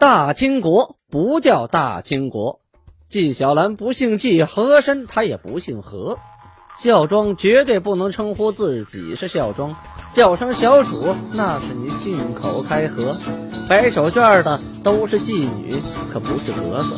[0.00, 2.60] 大清国不叫大清国，
[3.10, 6.18] 纪晓岚不姓纪，和珅他也不姓和，
[6.78, 9.76] 孝庄绝对不能称呼自己是孝庄，
[10.14, 13.18] 叫声小主那是你信口开河。
[13.68, 15.76] 摆手绢的都是妓女，
[16.10, 16.96] 可不是格格。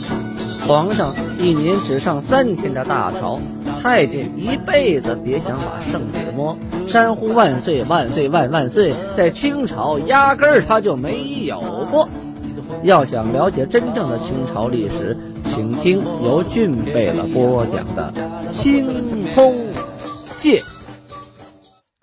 [0.69, 3.41] 皇上一年只上三天的大朝，
[3.83, 6.57] 太监一辈子别想把圣旨摸。
[6.87, 11.61] 山呼万岁万岁万万岁，在清朝压根儿他就没有
[11.91, 12.09] 过。
[12.83, 18.13] 要想了解真正的清朝历史，请听由俊贝勒播讲的
[18.51, 18.85] 《清
[19.35, 19.71] 空
[20.39, 20.63] 剑》。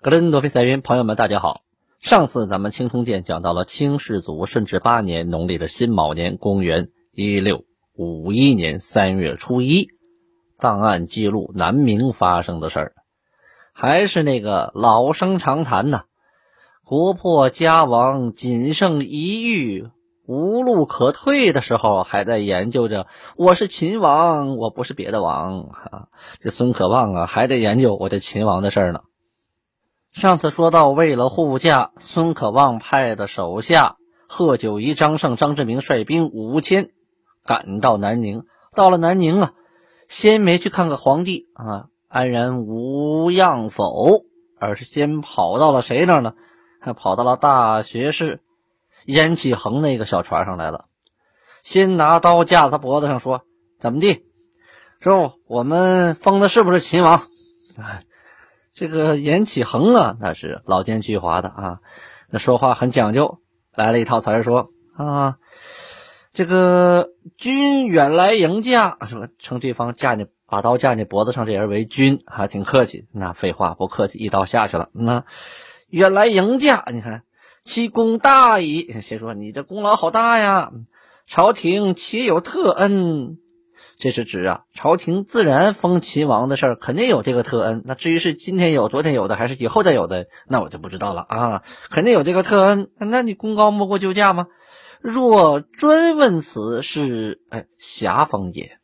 [0.00, 1.60] 格林多菲塞云，朋友们，大家好。
[2.00, 9.88] 上次咱们《清通鉴》讲到了清世祖顺治八年农历的辛卯年，公元一六五一年三月初一，
[10.58, 12.92] 档案记录南明发生的事儿，
[13.74, 16.04] 还是那个老生常谈呐。
[16.84, 19.86] 国破家亡，仅剩一域。
[20.30, 26.06] 无路可退的时候，还在研究着我是秦王，我不是别的王啊！
[26.38, 29.00] 这孙可望啊，还在研究我这秦王的事儿呢。
[30.12, 33.96] 上次说到，为了护驾，孙可望派的手下
[34.28, 36.90] 贺九仪、张胜、张志明率兵五千
[37.44, 38.44] 赶到南宁。
[38.72, 39.52] 到了南宁啊，
[40.06, 44.26] 先没去看看皇帝啊安然无恙否，
[44.60, 46.34] 而是先跑到了谁那儿呢？
[46.80, 48.38] 还跑到了大学士。
[49.10, 50.86] 严启恒那个小船上来了，
[51.62, 53.42] 先拿刀架他脖子上说
[53.80, 54.24] ：“怎么地？
[55.00, 57.22] 说我们封的是不是秦王？”，
[58.72, 61.78] 这个严启恒啊，那是老奸巨猾的啊，
[62.30, 63.40] 那说话很讲究，
[63.74, 65.36] 来了一套词儿说：“啊，
[66.32, 73.08] 这个君远来迎驾，说称对方架你把刀架你脖子上这人为君，还挺客气。
[73.12, 74.88] 那废话不客气，一刀下去了。
[74.92, 75.24] 那
[75.88, 77.22] 远来迎驾，你看。”
[77.64, 79.00] 其功大矣。
[79.02, 80.72] 谁说你这功劳好大呀？
[81.26, 83.38] 朝廷岂有特恩？
[83.98, 87.82] 这是指啊，朝廷自然封秦王的事儿，肯定有这个特恩。
[87.84, 91.62] 那至于是今天有、昨天有的，还是以后再有的，那我就不知道了啊。
[91.90, 92.88] 肯定有这个特恩。
[92.98, 94.46] 那你功高莫过救驾吗？
[95.00, 98.78] 若专问此，是哎侠封也。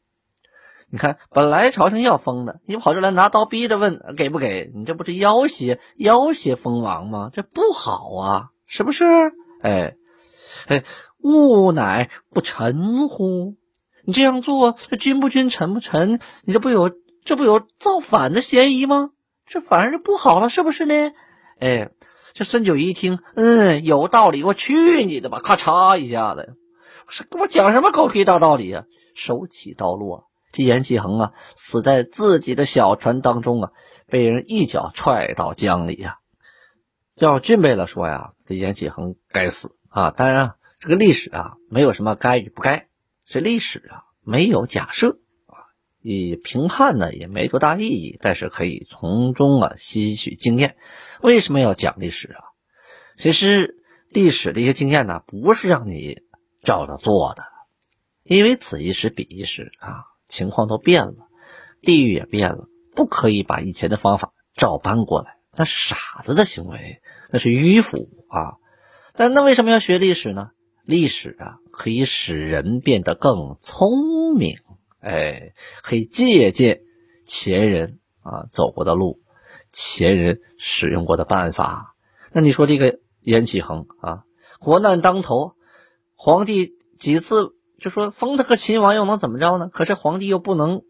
[0.88, 4.70] 你看，本来朝廷要封的，你跑这来拿刀逼着问给不给？
[4.74, 7.30] 你这不是要挟要挟封王吗？
[7.32, 8.50] 这不好啊。
[8.66, 9.04] 是不是？
[9.62, 9.94] 哎，
[10.66, 10.84] 哎，
[11.22, 13.56] 物乃不臣乎？
[14.04, 16.90] 你这样做，君不君，臣不臣，你这不有
[17.24, 19.10] 这不有造反的嫌疑吗？
[19.46, 21.12] 这反而就不好了，是不是呢？
[21.58, 21.90] 哎，
[22.32, 25.40] 这孙九一听，嗯，有道理，我去你的吧！
[25.40, 26.56] 咔嚓一下子，
[27.08, 28.84] 是跟我讲什么狗屁大道理啊？
[29.14, 33.70] 手起刀落，这严启恒啊，死在自己的小船当中啊，
[34.08, 36.18] 被人一脚踹到江里呀。
[37.14, 40.12] 要俊贝勒说呀，这严启恒该死啊！
[40.12, 42.86] 当然，这个历史啊，没有什么该与不该，
[43.24, 45.66] 这历史啊，没有假设啊，
[46.00, 50.76] 以评判呢也没多大意义，但是可以从中啊吸取经验。
[51.20, 52.40] 为什么要讲历史啊？
[53.16, 56.20] 其实历史的一些经验呢，不是让你
[56.62, 57.42] 照着做的，
[58.22, 61.14] 因为此一时彼一时啊，情况都变了，
[61.82, 67.02] 地域也变了，不可以把以前的方法照搬过来，那傻子的行为。
[67.28, 68.54] 那是迂腐啊，
[69.14, 70.50] 但那为什么要学历史呢？
[70.84, 74.58] 历史啊，可以使人变得更聪明，
[75.00, 76.82] 哎，可以借鉴
[77.26, 79.20] 前人啊走过的路，
[79.72, 81.96] 前人使用过的办法。
[82.32, 84.22] 那你说这个严启恒啊，
[84.60, 85.54] 国难当头，
[86.14, 89.68] 皇帝几次就说封他个秦王又能怎么着呢？
[89.72, 90.82] 可是皇帝又不能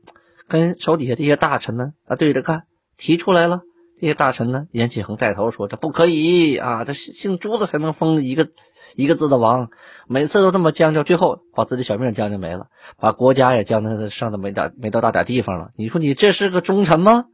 [0.47, 2.67] 跟手底下这些大臣们啊对着干，
[2.99, 3.63] 提出来了。
[3.99, 4.67] 这些大臣呢？
[4.73, 6.85] 严启恒带头说：“这不可以啊！
[6.85, 8.51] 这姓朱的才能封一个
[8.95, 9.71] 一个字的王，
[10.07, 12.67] 每次都这么将就，最后把自己小命将就没了，
[12.99, 15.71] 把国家也将的上的没大没到大点地方了。
[15.77, 17.25] 你说你这是个忠臣吗？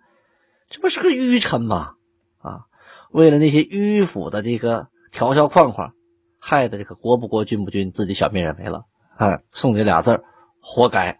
[0.71, 1.95] 这不是个愚臣吗？
[2.41, 2.67] 啊！
[3.11, 5.95] 为了那些迂腐的这个条条框框，
[6.39, 8.85] 害得这个国不国，君不君，自己小命也没了。
[9.17, 10.23] 哎，送你俩字：
[10.61, 11.19] 活该！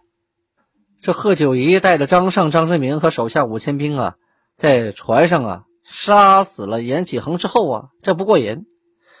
[1.01, 4.15] 这贺九仪带着张胜、张志明和手下五千兵啊。”
[4.63, 8.65] 在船上啊，杀死了严启恒之后啊，这不过瘾，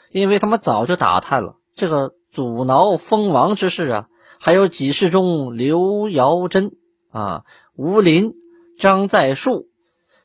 [0.09, 4.07] 因为他们早就打探了这个阻挠封王之事啊，
[4.39, 6.71] 还有几世中刘尧珍
[7.11, 7.43] 啊、
[7.75, 8.35] 吴林、
[8.79, 9.67] 张在树，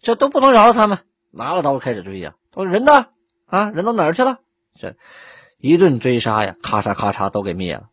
[0.00, 1.00] 这都不能饶了他们，
[1.32, 2.36] 拿了刀开始追呀。
[2.54, 3.06] 说人呢？
[3.46, 4.38] 啊，人到哪儿去了？
[4.78, 4.94] 这
[5.58, 7.88] 一顿追杀呀，咔嚓咔嚓都给灭了，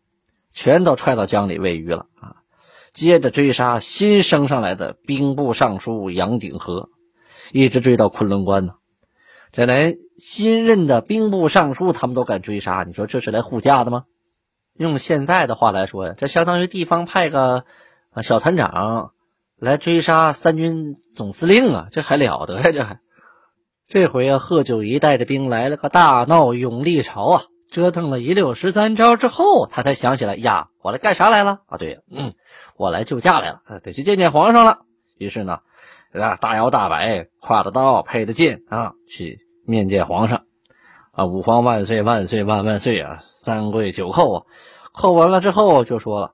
[0.52, 2.36] 全都踹到江里喂鱼了啊。
[2.92, 6.88] 接着追杀新升上来的兵部尚书杨鼎和。
[7.52, 8.74] 一直追到昆仑关呢，
[9.52, 14.04] 这连新任的兵部尚书他们都敢追杀，你说这是来护驾的吗？
[14.78, 17.64] 用现在的话来说呀，这相当于地方派个
[18.22, 19.12] 小团长
[19.58, 22.70] 来追杀三军总司令啊，这还了得呀？
[22.72, 23.00] 这还
[23.88, 31.78] 这回啊，贺九一带着兵来了个大闹永历朝啊，折腾了一溜十三招之后，他才想起来呀，我来干啥来了啊？
[31.78, 32.34] 对，嗯，
[32.76, 34.80] 我来救驾来了，得去见见皇上了。
[35.16, 35.60] 于是呢，
[36.20, 40.42] 啊，大摇大摆，挎着刀，配着剑啊，去面见皇上。
[41.12, 43.22] 啊，五皇万岁万岁万万岁啊！
[43.38, 44.46] 三跪九叩啊！
[44.92, 46.32] 叩完了之后就说了：“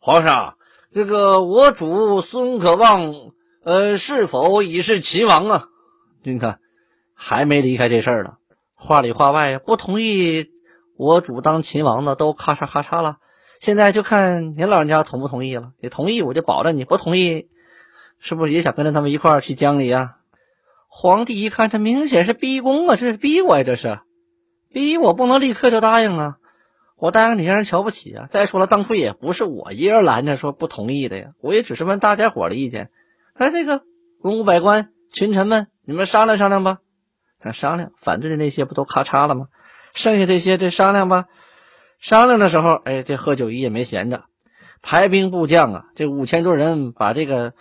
[0.00, 0.56] 皇上，
[0.92, 3.12] 这个我主孙可望，
[3.64, 5.68] 呃，是否已是秦王啊？”
[6.24, 6.58] 你看，
[7.14, 8.34] 还没离开这事儿呢。
[8.74, 10.48] 话里话外不同意
[10.96, 13.18] 我主当秦王的都咔嚓咔嚓了。
[13.60, 15.70] 现在就看您老人家同不同意了。
[15.80, 17.48] 你同意我就保着你，不同意，
[18.18, 20.16] 是不是也想跟着他们一块儿去江里啊？
[20.88, 22.96] 皇帝一看，这明显是逼宫啊！
[22.96, 24.00] 这是逼我呀，这是。
[24.72, 26.36] 逼我不能立刻就答应啊！
[26.96, 28.26] 我答应你让人瞧不起啊！
[28.30, 32.90] 再说了，当初也不是我一人拦着说不同意的呀，我也只是问大家伙的意见。
[33.34, 33.82] 哎，这个
[34.20, 36.78] 文武百官、群臣们，你们商量商量吧。
[37.38, 39.48] 咱商量，反对的那些不都咔嚓了吗？
[39.92, 41.26] 剩下这些，这商量吧。
[41.98, 44.24] 商量的时候，哎，这贺九一也没闲着，
[44.80, 47.52] 排兵布将啊，这五千多人把这个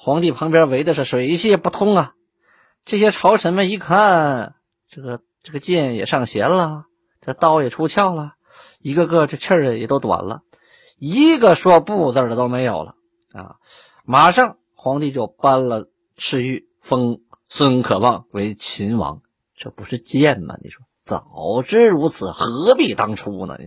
[0.00, 2.14] 皇帝旁边围的是水泄不通啊。
[2.86, 4.54] 这些朝臣们一看，
[4.88, 5.20] 这个。
[5.42, 6.84] 这个剑也上弦了，
[7.22, 8.34] 这刀也出鞘了，
[8.78, 10.42] 一个个这气儿也都短了，
[10.98, 12.94] 一个说不字的都没有了
[13.32, 13.56] 啊！
[14.04, 15.86] 马上皇帝就颁了
[16.18, 19.22] 敕谕，封孙可望为秦王，
[19.56, 20.58] 这不是贱吗？
[20.62, 23.56] 你说早知如此，何必当初呢？
[23.58, 23.64] 你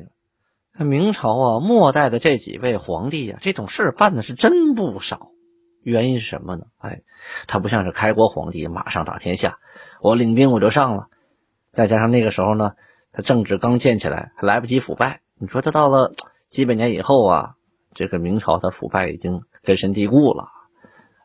[0.78, 5.32] 说明朝啊，末代的这几位皇帝呀，这种事办的是真不少。
[5.84, 6.66] 原因是什么呢？
[6.78, 7.02] 哎，
[7.48, 9.58] 他不像是开国皇帝，马上打天下，
[10.02, 11.08] 我领兵我就上了。
[11.72, 12.74] 再加上那个时候呢，
[13.12, 15.22] 他政治刚建起来，还来不及腐败。
[15.40, 16.14] 你说他到了
[16.50, 17.56] 几百年以后啊，
[17.94, 20.48] 这个明朝他腐败已经根深蒂固了，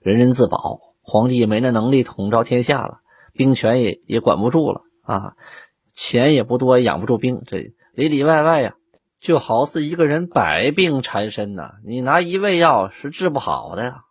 [0.01, 3.01] 人人自保，皇帝也没那能力统招天下了，
[3.35, 5.35] 兵权也也管不住了啊，
[5.93, 8.75] 钱也不多，养不住兵，这里里外外呀，
[9.21, 14.05] 就好似一个人百病缠身呐，你拿一味药是治不好的呀。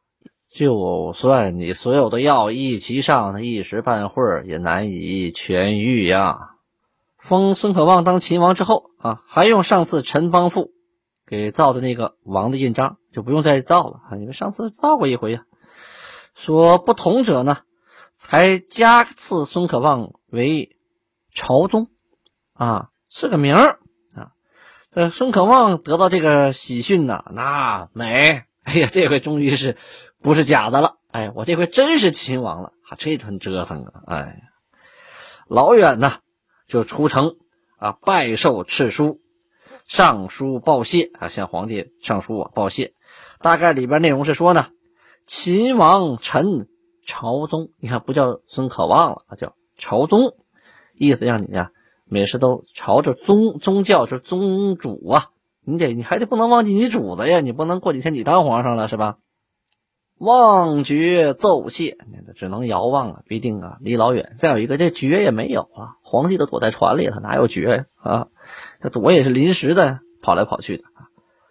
[0.49, 6.51] 就算你所有的药一齐上，他一时半会儿也难以痊愈呀。
[7.17, 10.71] 封孙可望当秦王之后啊，还用上次陈邦富
[11.25, 15.43] 给造的那个王的印章，就不用再造了啊，因为上次造过一回呀。
[16.33, 17.57] 说不同者呢，
[18.15, 20.77] 才加赐孙可望为
[21.33, 21.87] 朝宗
[22.53, 23.79] 啊，是个名儿
[24.15, 24.31] 啊。
[24.93, 29.77] 这孙可望得到这个喜讯呢，那美， 哎呀，这回终于是。
[30.19, 34.41] 不是假的了，哎，我这回真是秦王了，哈，这顿折腾啊，哎，
[35.47, 36.17] 老远呢
[36.67, 37.35] 就出城
[37.77, 39.21] 啊，拜受敕书，
[39.85, 42.93] 上书报谢啊，向皇帝上书啊报谢。
[43.39, 44.69] 大概里边内容是说呢，
[45.27, 46.67] 秦王臣
[47.05, 50.33] 朝宗，你看不叫孙可望了，啊，叫朝宗，
[50.95, 51.69] 意思让你呀，
[52.05, 55.29] 每事都朝着宗宗教就是宗主啊，
[55.69, 59.17] 你得你还得不能忘记你主子呀，你不能过几天你当皇上了是吧？
[60.17, 61.97] 望绝奏谢，
[62.37, 64.35] 只能遥望啊，必定啊，离老远。
[64.37, 68.27] 再有一个，这爵也没有啊，皇帝都躲在船里了，哪有爵啊？
[68.81, 70.85] 这躲也是临时的，跑来跑去的。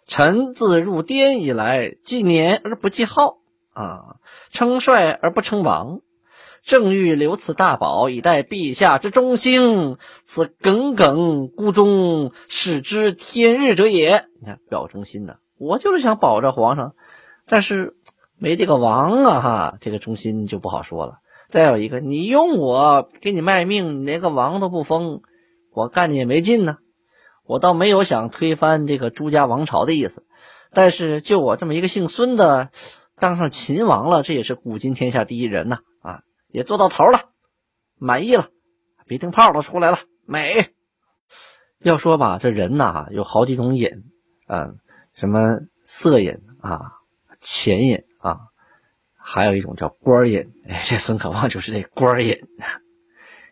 [0.07, 3.37] 臣自入滇以来，记年而不记号
[3.75, 4.17] 啊，
[4.51, 6.01] 称帅而不称王，
[6.67, 14.27] 正欲留此大宝以待陛下之忠心，此耿耿孤忠，使之天日者也。
[14.41, 16.95] 你看表忠心的，我就是想保着皇上，
[17.47, 17.95] 但是。
[18.39, 21.21] 没这个王啊，哈，这个忠心就不好说了。
[21.49, 25.23] 再有一个，你用我给你卖命，你连个王都不封，
[25.73, 26.77] 我干你也没劲呢。
[27.47, 30.23] 我倒没有想推翻这个朱家王朝的意思，
[30.71, 32.69] 但是就我这么一个姓孙的，
[33.19, 35.79] 当上秦王了，这也是古今天下第一人呐，
[36.49, 37.31] 也做到头了，
[37.99, 38.49] 满意了，
[39.07, 40.73] 鼻涕泡都出来了，美。
[41.79, 44.05] 要说吧，这人呐，有好几种瘾，
[44.49, 44.79] 嗯，
[45.15, 46.93] 什么色瘾啊，
[47.41, 48.05] 钱瘾。
[48.19, 48.41] 啊，
[49.17, 52.41] 还有一种叫官瘾，哎，这孙可望就是这官瘾。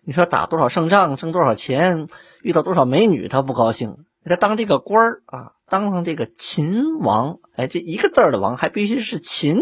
[0.03, 2.09] 你说打多少胜仗，挣多少钱，
[2.43, 4.05] 遇到多少美女，他不高兴。
[4.25, 9.59] 他当这个官啊，当上这个秦王，哎，这一个字儿的王还必须是秦，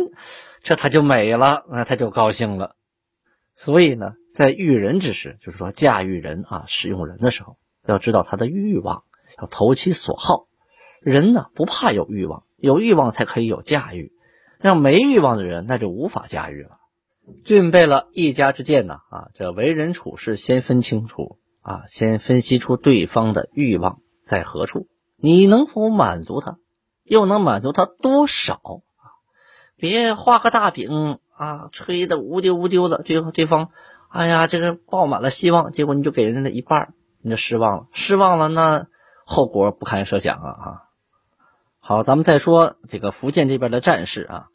[0.62, 2.74] 这他就美了，那他就高兴了。
[3.64, 9.04] 所以呢，在育人之时，就是说驾驭人啊，使用人的时候，要知道他的欲望，
[9.40, 10.48] 要投其所好。
[11.00, 14.10] 人呢，不怕有欲望，有欲望才可以有驾驭。
[14.58, 16.78] 让没欲望的人，那就无法驾驭了。
[17.44, 26.56] 具备了一家之见呢，啊，这为人处事先分清楚啊，先分析出对方的欲望在何处，你能否满足他？
[27.04, 28.60] 又能满足他多少？
[29.76, 33.70] 别画个大饼啊，吹的无丢无丢的，最后对方，
[34.08, 38.86] 哎呀，这个抱满了希望，结果你就给人家一半，你就失望了，失望了，那
[39.24, 40.48] 后果不堪设想啊！
[40.50, 40.82] 啊，
[41.80, 44.46] 好，咱们再说这个福建这边的战事啊，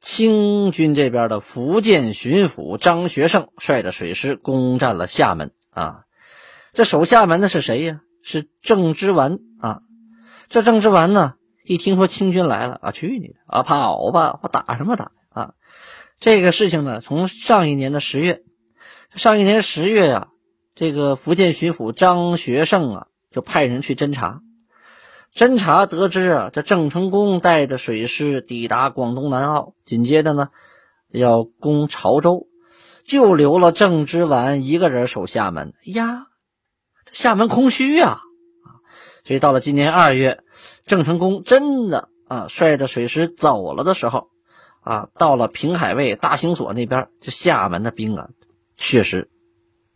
[0.00, 6.04] 清军这边的福建巡抚张学胜率着水师攻占了厦门啊，
[6.72, 8.00] 这守厦门的是谁呀？
[8.22, 9.82] 是郑芝完啊，
[10.48, 11.34] 这郑芝完呢？
[11.66, 14.40] 一听说清军来了啊，去你的啊，跑吧！
[14.42, 15.12] 我打什么打？
[16.20, 18.42] 这个事情呢，从上一年的十月，
[19.14, 20.28] 上一年十月呀，
[20.74, 24.42] 这个福建巡抚张学胜啊，就派人去侦查。
[25.34, 30.50] 侦查得知啊，这郑成功带着水师抵达广东南澳，紧接着呢，
[31.08, 32.48] 要攻潮州，
[33.04, 35.72] 就留了郑芝完一个人守厦门。
[35.86, 36.26] 呀，
[37.06, 38.20] 这厦门空虚呀！
[39.24, 40.44] 所以到了今年二月。
[40.84, 44.28] 郑成功真的啊，率着水师走了的时候，
[44.80, 48.28] 啊，到了平海卫大兴所那边，这厦门的兵啊，
[48.76, 49.30] 确实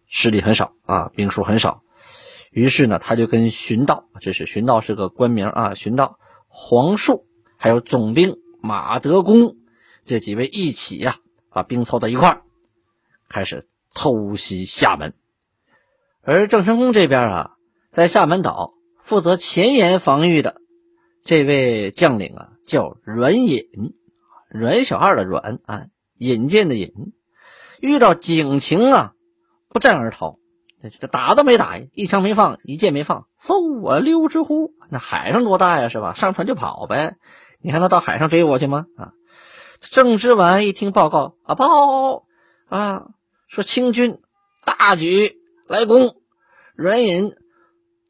[0.06, 1.82] 实力很少啊，兵数很少。
[2.50, 7.26] 于是呢，他就跟荀道，这是荀道是个官名啊，荀道、黄树
[7.56, 9.56] 还有总兵马德公
[10.04, 11.16] 这几位一起呀，
[11.50, 12.42] 把兵凑到一块，
[13.28, 15.14] 开始偷袭厦门。
[16.22, 17.50] 而郑成功这边啊，
[17.90, 20.56] 在厦门岛负责前沿防御的。
[21.24, 23.64] 这位将领啊，叫阮隐，
[24.54, 26.92] 阮小二的阮啊，引荐的引，
[27.80, 29.14] 遇到警情啊，
[29.68, 30.38] 不战而逃，
[30.80, 34.72] 这这打都没打，一枪没放，一箭没放，嗖啊溜之乎！
[34.90, 36.14] 那海上多大呀，是吧？
[36.14, 37.16] 上船就跑呗，
[37.60, 38.86] 你还能到海上追我去吗？
[38.96, 39.12] 啊！
[39.80, 42.24] 郑芝完一听报告啊，报
[42.68, 43.08] 啊，
[43.48, 44.20] 说清军
[44.64, 46.14] 大举来攻，
[46.76, 47.34] 阮隐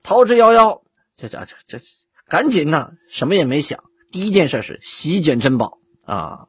[0.02, 0.82] 逃之夭夭，
[1.16, 1.84] 这这这这。
[2.28, 3.82] 赶紧呢，什么也没想，
[4.12, 6.46] 第一件事是席卷珍宝啊，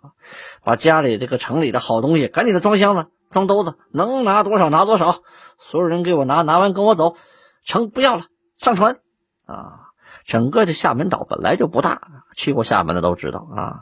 [0.64, 5.22] 把家里这个城里的好东西赶紧的装箱子、装兜子，能拿多少拿多少，
[5.60, 7.16] 所有人给我拿，拿完跟我走，
[7.64, 8.26] 城不要了，
[8.58, 8.98] 上船
[9.46, 9.82] 啊！
[10.26, 12.02] 整个这厦门岛本来就不大，
[12.36, 13.80] 去过厦门的都知道啊，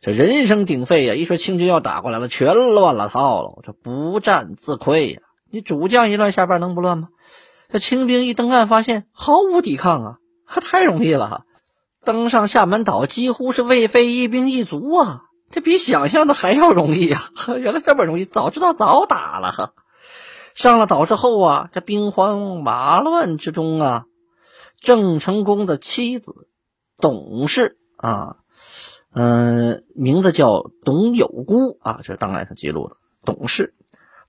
[0.00, 5.20] 这人声鼎沸呀，一说清军要打过来了，全乱了套了，这不战自溃呀！
[5.50, 7.08] 你主将一乱，下边能不乱吗？
[7.68, 10.16] 这清兵一登岸，发现毫无抵抗啊！
[10.46, 11.44] 可太容易了，
[12.04, 15.22] 登上厦门岛几乎是未费一兵一卒啊！
[15.50, 17.30] 这比想象的还要容易啊！
[17.58, 19.72] 原来这么容易，早知道早打了。
[20.54, 24.04] 上了岛之后啊，这兵荒马乱之中啊，
[24.80, 26.48] 郑成功的妻子
[26.98, 28.36] 董氏啊，
[29.12, 32.96] 嗯，名字叫董有姑啊，这是档案上记录的。
[33.24, 33.74] 董氏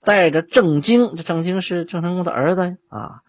[0.04, 3.22] 带着郑经，这郑经是郑成功的儿子啊，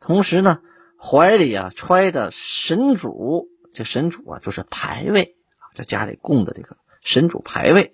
[0.00, 0.58] 同时呢。
[1.00, 3.46] 怀里啊揣着神主，
[3.78, 7.92] 这神主啊就是牌位啊，这家里供的这个神主牌位。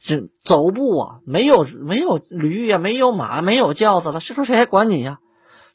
[0.00, 5.18] 这走步啊，没有没有驴呀，没有马，没有轿子了，是说谁还管你呀？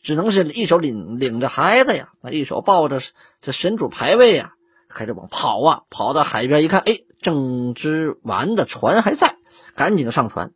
[0.01, 3.01] 只能是一手领领着孩子呀，一手抱着
[3.41, 4.53] 这神主牌位呀，
[4.87, 9.35] 开始往跑啊，跑到海边一看，哎，郑芝丸的船还在，
[9.75, 10.53] 赶紧的上船，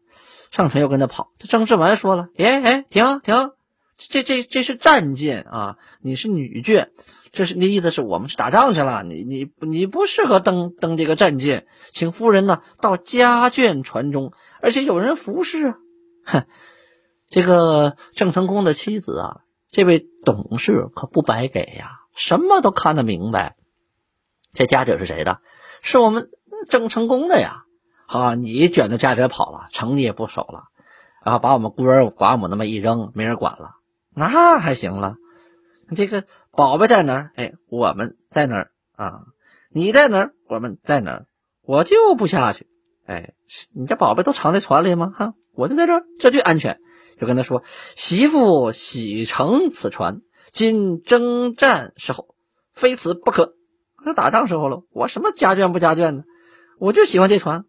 [0.52, 1.34] 上船又跟他跑。
[1.38, 3.52] 这郑芝丸说了，哎哎，停停。
[3.98, 5.78] 这这这是战舰啊！
[6.02, 6.90] 你是女眷，
[7.32, 15.78] 这是那意思是我们是打仗去了，你你你不适合登登这个战舰，请夫人呢到家眷船中，而且有人服侍啊！
[16.26, 16.46] 哼，
[17.30, 19.38] 这个郑成功的妻子啊，
[19.72, 23.56] 这位董事可不白给呀，什么都看得明白。
[24.54, 25.40] 这家姐是谁的？
[25.82, 26.30] 是我们
[26.70, 27.64] 郑成功的呀！
[28.08, 30.64] 好，你卷着家姐跑了，城你也不守了，
[31.24, 33.76] 然后把我们孤儿寡母那么一扔，没人管了。
[34.16, 35.16] 那还行了，
[35.96, 37.32] 这个宝贝在哪儿？
[37.36, 39.22] 哎，我们在哪儿啊？
[39.70, 40.34] 你在哪儿？
[40.48, 41.26] 我们在哪儿？
[41.62, 42.68] 我就不下去。
[43.06, 43.34] 哎，
[43.74, 45.14] 你这宝贝都藏在船里吗？
[45.16, 46.80] 哈，我就在这儿，这最安全。
[47.20, 47.64] 就跟他说
[47.96, 52.36] ：“媳妇喜乘此船，今征战时候，
[52.74, 53.54] 非此不可。
[54.04, 56.24] 这打仗时候了，我什么家眷不家眷呢？
[56.80, 57.66] 我就喜欢这船。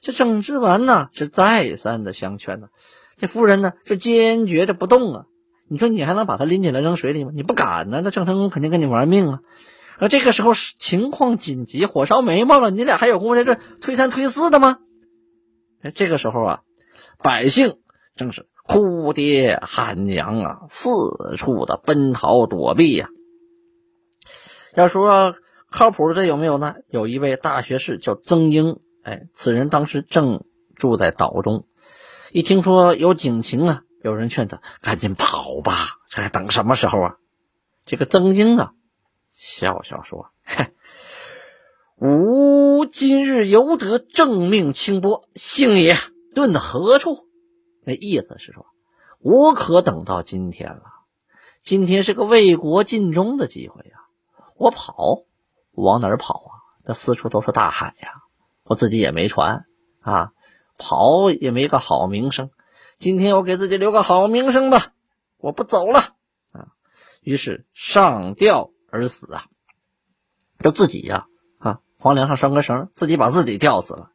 [0.00, 2.68] 这郑芝完呢，是再三的相劝呢，
[3.16, 5.24] 这夫人呢是坚决的不动啊。”
[5.68, 7.30] 你说你还能把他拎起来扔水里吗？
[7.34, 9.40] 你不敢呢，那郑成功肯定跟你玩命啊！
[9.98, 14.78] 而这个时候情况紧急，火烧眉毛了，你俩还有功夫在这推三推四的吗？
[15.82, 16.60] 哎这个时候啊，
[17.22, 17.78] 百姓
[18.16, 20.90] 正是哭爹喊娘啊，四
[21.36, 23.08] 处的奔逃躲避呀。
[24.74, 25.34] 要说
[25.70, 26.76] 靠谱的有没有呢？
[26.88, 30.44] 有一位大学士叫曾英，哎，此人当时正
[30.76, 31.66] 住在岛中，
[32.32, 33.82] 一听说有警情啊。
[34.02, 37.16] 有人劝他赶紧跑吧，这还等什么时候啊？
[37.84, 38.72] 这个曾英啊，
[39.30, 40.30] 笑笑说
[41.96, 45.96] ：“吾今日犹得正命清波，幸也。
[46.34, 47.26] 遁何处？”
[47.84, 48.66] 那意思是说，
[49.18, 50.82] 我可等到今天了。
[51.62, 53.98] 今天是个为国尽忠的机会呀！
[54.56, 55.24] 我跑，
[55.72, 56.52] 往哪儿跑啊？
[56.84, 58.12] 这四处都是大海呀，
[58.62, 59.64] 我自己也没船
[60.00, 60.32] 啊，
[60.76, 62.50] 跑也没个好名声。
[62.98, 64.92] 今天我给自己留个好名声吧，
[65.36, 66.16] 我不走了
[66.50, 66.66] 啊！
[67.22, 69.46] 于是上吊而死啊！
[70.58, 71.26] 这自己呀
[71.58, 74.10] 啊，黄梁上拴个绳，自己把自己吊死了，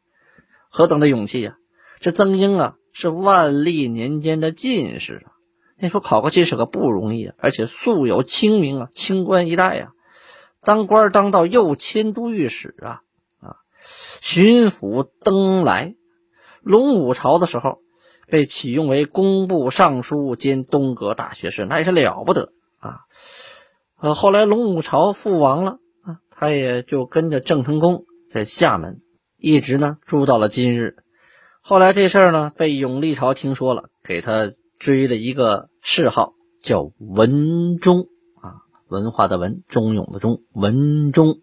[0.70, 1.56] 何等的勇气呀！
[2.02, 5.32] 这曾英啊，是万历年间的进士啊。
[5.78, 9.94] 你说考个进士可不容易啊，而且素有清名啊，清官一代呀，
[10.62, 13.02] 当官当到右迁都御史啊
[13.40, 13.56] 啊，
[14.20, 15.96] 巡抚登莱，
[16.62, 17.80] 隆武朝的时候
[18.34, 23.02] 被启用为工部尚书兼东阁大学士，那也是了不得啊。
[24.00, 29.02] 呃，后来龙武朝覆亡了啊，他也就跟着郑成功在厦门
[29.38, 30.96] 一直呢住到了今日。
[31.62, 35.70] 后来这事儿呢被永历朝听说了，给他追了一个。
[35.86, 38.08] 谥号叫文忠
[38.42, 41.36] 啊，文化的文，忠勇的忠，文忠。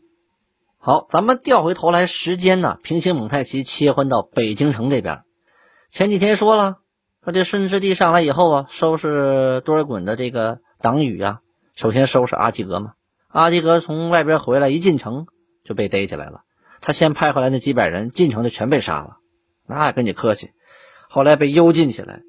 [0.79, 5.21] 好，咱们调回头来，时间呢，平行蒙太奇切换到北京城这边。
[5.91, 6.79] 前几天说了，
[7.23, 11.41] 说这顺治帝上来以后啊，收拾多尔衮的这个党羽啊，
[11.75, 12.93] 首先收拾阿基格嘛。
[13.29, 15.27] 阿基格从外边回来，一进城
[15.63, 16.41] 就被逮起来了。
[16.81, 19.19] 他先派回来那几百人进城的全被杀了，
[19.67, 20.53] 那跟你客气。
[21.11, 22.23] 后来被幽禁起来。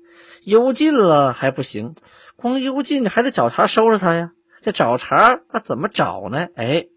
[0.43, 1.95] 幽禁了还不行，
[2.35, 4.31] 光幽禁还得找茬收拾他呀。
[4.61, 6.49] 这找茬那怎么找呢？
[6.55, 6.87] 哎，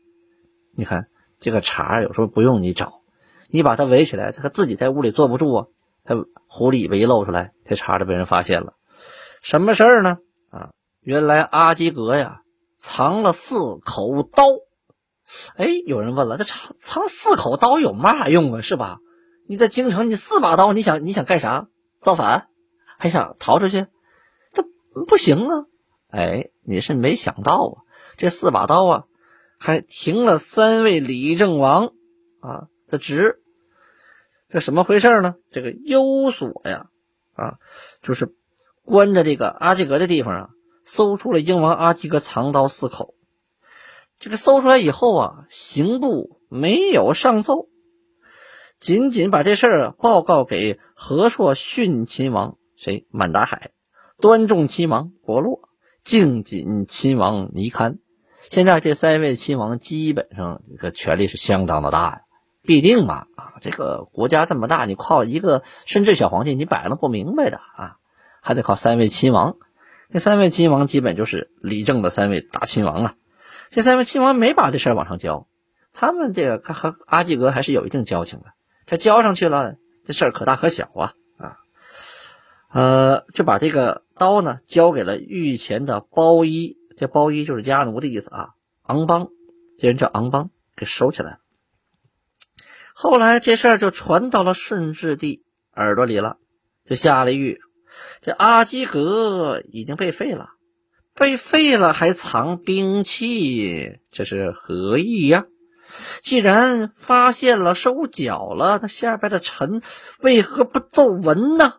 [0.76, 1.06] 你看
[1.38, 3.02] 这个茬有时候不用你找，
[3.50, 5.66] 你把他围起来，他自己在屋里坐不住啊。
[6.04, 6.14] 他
[6.49, 8.75] 狐狸尾巴一露出来，这茬就被人发现了。
[9.42, 10.18] 什么事儿呢？
[10.50, 10.70] 啊，
[11.00, 12.42] 原来阿基格呀
[12.78, 14.44] 藏了四口刀。
[15.56, 18.61] 哎，有人问了，这藏藏四口刀有嘛用啊？
[18.61, 18.99] 是吧？
[19.48, 21.68] 你在京城，你四把刀，你想你想干啥？
[22.00, 22.48] 造反？
[22.98, 23.87] 还想逃出去？
[24.52, 24.64] 这
[25.07, 25.64] 不行啊！
[26.11, 27.83] 哎，你是没想到啊，
[28.18, 29.05] 这四把刀啊，
[29.59, 31.92] 还停了三位李正王
[32.40, 33.40] 啊的职。
[34.54, 35.34] 这什么回事呢？
[35.50, 36.86] 这个幽所呀，
[37.32, 37.54] 啊，
[38.02, 38.36] 就是
[38.84, 40.48] 关着这个阿基格的地方啊，
[40.84, 43.16] 搜出了英王阿基格藏刀四口。
[44.20, 47.66] 这个搜出来以后啊，刑部没有上奏，
[48.78, 52.56] 仅仅把这事儿报告给和硕训亲王。
[52.76, 53.08] 谁？
[53.10, 53.72] 满达海、
[54.20, 55.68] 端重亲王伯洛、
[56.04, 57.98] 敬谨亲王尼堪。
[58.50, 62.20] 现在这三位亲王基本上这个权力是相当的大呀。
[62.66, 67.96] 必定嘛啊，这个国家这么大，你靠一个顺治小皇帝，你摆弄不明白的啊，
[68.40, 69.57] 还得靠三位亲王。
[70.11, 73.14] 这三位亲王基本就是李政的三位大亲王啊。
[73.70, 75.46] 这三位亲王没把这事儿往上交，
[75.92, 78.46] 他们这个和阿基格还是有一定交情的。
[78.87, 79.74] 这交上去了，
[80.07, 81.12] 这事儿可大可小啊。
[82.72, 88.48] 呃，就把这个刀呢交给了御前的包衣，这包衣就是家奴的意思啊。
[88.83, 89.29] 昂邦，
[89.79, 91.38] 这人叫昂邦，给收起来。
[92.96, 95.42] 后来这事儿就传到了顺治帝
[95.74, 96.38] 耳朵里了，
[96.87, 97.61] 就下了狱。
[98.22, 100.48] 这阿基格已经被废了，
[101.12, 105.44] 被废了还藏兵器，这是何意呀？
[106.22, 109.83] 既然发现了收缴了，那下边的臣
[110.20, 111.74] 为何不奏闻呢？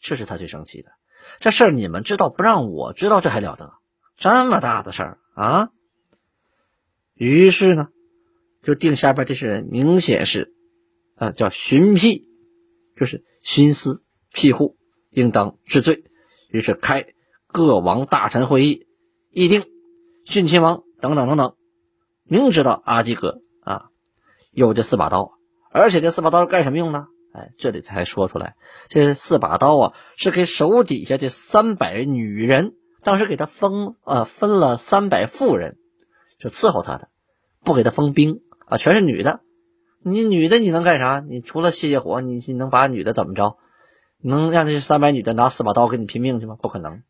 [0.00, 0.90] 这是他最生气的，
[1.40, 3.74] 这事儿你们知道不让我知道，这还了得？
[4.16, 5.68] 这么大的事儿啊！
[7.14, 7.88] 于是呢，
[8.68, 10.52] 就定下边这些人明显是
[11.14, 12.28] 啊，叫寻辟，
[12.98, 14.76] 就是徇私庇护，
[15.08, 16.04] 应当治罪。
[16.50, 17.06] 于是开
[17.46, 18.86] 各王大臣会议，
[19.30, 19.64] 议定
[20.26, 21.54] 殉亲王等等等等。
[22.24, 23.86] 明知道阿基格啊
[24.50, 25.32] 有这四把刀，
[25.72, 27.06] 而且这四把刀是干什么用的？
[27.32, 28.54] 哎，这里才说出来，
[28.90, 35.78] 这四把刀啊，是给手底下这三百女人，当时给他封呃分了三百妇人，
[36.38, 37.08] 就伺候他的，
[37.64, 39.40] 不给他封兵啊，全是女的。
[40.02, 41.20] 你女的你能干啥？
[41.26, 43.56] 你除了泄泄火，你你能把女的怎么着？
[44.22, 46.56] 能让这三百女的拿四把刀跟你拼命去吗？
[46.60, 47.02] 不可能。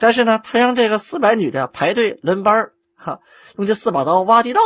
[0.00, 3.20] 但是呢，他让这个四百女的排队轮班哈，
[3.56, 4.60] 用这四把刀挖地道，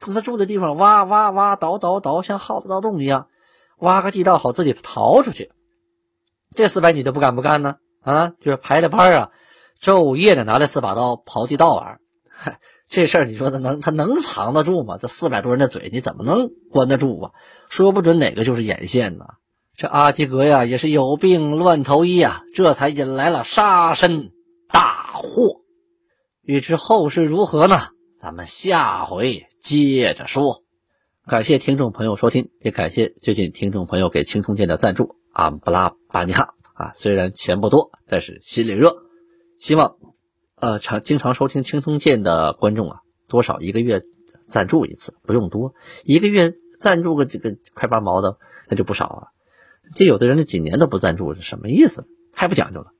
[0.00, 3.28] 从他住的地方挖挖挖倒倒倒，像耗子盗洞一样。
[3.78, 5.50] 挖个地道好自己逃出去，
[6.54, 7.76] 这四百女的不敢不干呢？
[8.02, 9.30] 啊，就是排着班啊，
[9.80, 11.98] 昼夜的拿着四把刀刨地道玩。
[12.28, 12.58] 嗨
[12.92, 14.98] 这事儿你说他能他能藏得住吗？
[15.00, 17.30] 这四百多人的嘴你怎么能关得住啊？
[17.70, 19.24] 说不准哪个就是眼线呢。
[19.74, 24.30] 这阿基格呀也是有病乱投医啊，这才引来了杀身
[24.68, 25.62] 大祸。
[26.42, 27.78] 欲知后事如何呢？
[28.20, 30.62] 咱们下回接着说。
[31.26, 38.96] 感谢听众朋友收听，也感谢最近听众朋友给青铜剑的赞助，阿布拉巴尼哈啊，虽然钱不多，但是心里热。
[39.58, 39.96] 希望
[40.62, 44.02] 呃常经常收听青铜剑的观众啊，多少一个月
[44.46, 49.22] 赞助一次，不用多，一个月赞助个这个块八毛的，那就不少啊。
[49.92, 52.06] 这有的人这几年都不赞助，是什么意思？
[52.32, 52.92] 太不讲究了。